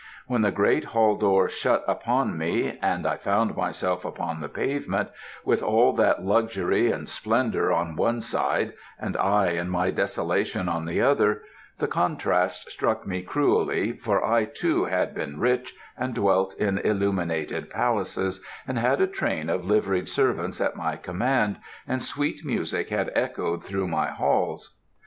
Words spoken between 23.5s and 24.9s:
through my halls.